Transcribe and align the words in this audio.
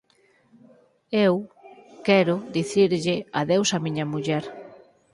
Eu… 1.25 1.35
quero… 2.07 2.35
dicirlle… 2.55 3.15
adeus 3.41 3.69
á 3.75 3.77
miña 3.85 4.05
muller. 4.13 4.43